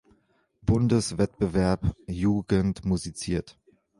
Bundeswettbewerb 0.65 1.93
"Jugend 2.07 2.85
musiziert". 2.85 3.55